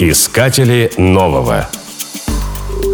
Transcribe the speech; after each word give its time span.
Искатели 0.00 0.92
нового. 0.96 1.68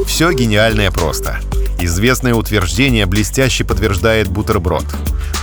Все 0.07 0.33
гениальное 0.33 0.91
просто. 0.91 1.39
Известное 1.79 2.33
утверждение 2.35 3.05
блестяще 3.05 3.63
подтверждает 3.63 4.29
бутерброд. 4.29 4.87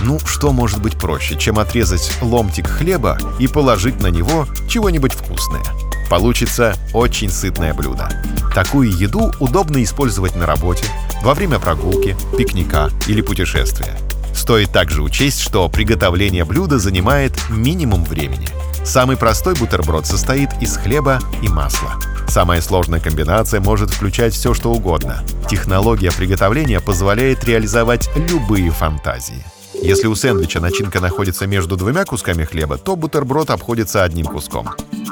Ну, 0.00 0.18
что 0.26 0.50
может 0.50 0.82
быть 0.82 0.98
проще, 0.98 1.38
чем 1.38 1.60
отрезать 1.60 2.10
ломтик 2.20 2.66
хлеба 2.66 3.16
и 3.38 3.46
положить 3.46 4.02
на 4.02 4.08
него 4.08 4.48
чего-нибудь 4.68 5.12
вкусное? 5.12 5.62
Получится 6.10 6.74
очень 6.92 7.30
сытное 7.30 7.74
блюдо. 7.74 8.08
Такую 8.52 8.90
еду 8.90 9.32
удобно 9.38 9.84
использовать 9.84 10.34
на 10.34 10.46
работе, 10.46 10.84
во 11.22 11.32
время 11.32 11.60
прогулки, 11.60 12.16
пикника 12.36 12.90
или 13.06 13.20
путешествия. 13.20 13.96
Стоит 14.34 14.72
также 14.72 15.00
учесть, 15.00 15.40
что 15.40 15.68
приготовление 15.68 16.44
блюда 16.44 16.80
занимает 16.80 17.34
минимум 17.50 18.02
времени. 18.04 18.48
Самый 18.84 19.16
простой 19.16 19.54
бутерброд 19.54 20.06
состоит 20.06 20.50
из 20.60 20.76
хлеба 20.76 21.20
и 21.40 21.48
масла. 21.48 21.94
Самая 22.28 22.60
сложная 22.60 22.98
комбинация 23.00 23.60
может 23.60 23.90
включать 23.90 24.34
все, 24.34 24.54
что 24.54 24.72
угодно. 24.72 25.22
Технология 25.48 26.10
приготовления 26.10 26.80
позволяет 26.80 27.44
реализовать 27.44 28.10
любые 28.16 28.70
фантазии. 28.70 29.44
Если 29.74 30.06
у 30.06 30.14
сэндвича 30.14 30.60
начинка 30.60 31.00
находится 31.00 31.46
между 31.46 31.76
двумя 31.76 32.04
кусками 32.04 32.44
хлеба, 32.44 32.76
то 32.76 32.96
бутерброд 32.96 33.50
обходится 33.50 34.02
одним 34.02 34.26
куском. 34.26 34.68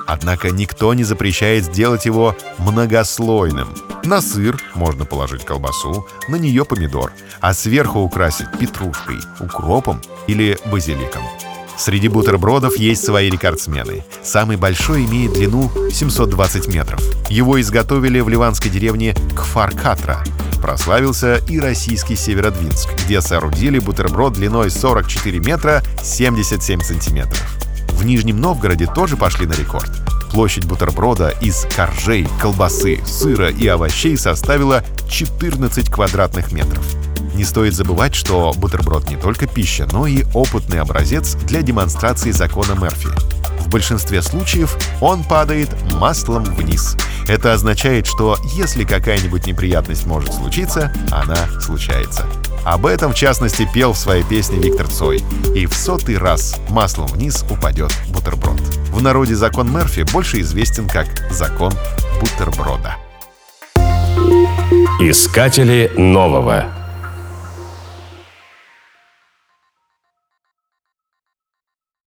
Однако 0.07 0.51
никто 0.51 0.93
не 0.95 1.05
запрещает 1.05 1.65
сделать 1.65 2.07
его 2.07 2.37
многослойным. 2.59 3.69
На 4.05 4.21
сыр 4.21 4.61
можно 4.75 5.05
положить 5.05 5.45
колбасу, 5.45 6.07
на 6.29 6.37
нее 6.37 6.65
помидор, 6.65 7.13
а 7.41 7.55
сверху 7.55 8.01
украсить 8.01 8.51
петрушкой, 8.59 9.19
укропом 9.41 10.01
или 10.27 10.59
базиликом. 10.67 11.23
Среди 11.81 12.09
бутербродов 12.09 12.77
есть 12.77 13.03
свои 13.03 13.31
рекордсмены. 13.31 14.05
Самый 14.23 14.59
большой 14.59 15.07
имеет 15.07 15.33
длину 15.33 15.71
720 15.91 16.69
метров. 16.69 17.01
Его 17.31 17.59
изготовили 17.59 18.21
в 18.21 18.29
ливанской 18.29 18.71
деревне 18.71 19.15
Кфар-Катра. 19.35 20.23
Прославился 20.61 21.37
и 21.49 21.59
российский 21.59 22.17
Северодвинск, 22.17 22.91
где 23.07 23.23
соорудили 23.23 23.79
бутерброд 23.79 24.35
длиной 24.35 24.71
44 24.71 25.39
метра 25.39 25.83
77 26.03 26.83
сантиметров. 26.83 27.59
В 27.95 28.05
Нижнем 28.05 28.39
Новгороде 28.39 28.87
тоже 28.87 29.17
пошли 29.17 29.47
на 29.47 29.55
рекорд. 29.55 29.91
Площадь 30.33 30.67
бутерброда 30.67 31.31
из 31.41 31.67
коржей, 31.75 32.29
колбасы, 32.43 33.01
сыра 33.07 33.49
и 33.49 33.67
овощей 33.67 34.19
составила 34.19 34.85
14 35.09 35.91
квадратных 35.91 36.53
метров. 36.53 36.85
Не 37.41 37.47
стоит 37.47 37.73
забывать, 37.73 38.15
что 38.15 38.53
бутерброд 38.55 39.09
не 39.09 39.17
только 39.17 39.47
пища, 39.47 39.89
но 39.93 40.07
и 40.07 40.25
опытный 40.35 40.79
образец 40.79 41.37
для 41.37 41.63
демонстрации 41.63 42.33
закона 42.33 42.73
Мерфи. 42.73 43.09
В 43.61 43.71
большинстве 43.71 44.21
случаев 44.21 44.77
он 45.01 45.25
падает 45.25 45.71
маслом 45.95 46.45
вниз. 46.45 46.99
Это 47.29 47.55
означает, 47.55 48.07
что 48.07 48.37
если 48.53 48.85
какая-нибудь 48.85 49.47
неприятность 49.47 50.07
может 50.07 50.35
случиться, 50.35 50.93
она 51.11 51.49
случается. 51.63 52.27
Об 52.67 52.85
этом, 52.85 53.13
в 53.13 53.17
частности, 53.17 53.67
пел 53.73 53.95
в 53.95 53.99
своей 53.99 54.23
песне 54.23 54.59
Виктор 54.59 54.87
Цой. 54.87 55.25
И 55.55 55.65
в 55.65 55.73
сотый 55.73 56.19
раз 56.19 56.61
маслом 56.69 57.07
вниз 57.07 57.43
упадет 57.49 57.91
бутерброд. 58.11 58.61
В 58.93 59.01
народе 59.01 59.35
закон 59.35 59.73
Мерфи 59.75 60.03
больше 60.13 60.43
известен 60.43 60.87
как 60.87 61.07
закон 61.31 61.73
бутерброда. 62.21 62.97
Искатели 65.01 65.91
нового. 65.97 66.80